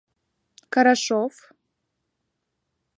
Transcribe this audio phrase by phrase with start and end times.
[0.73, 1.33] Карашов.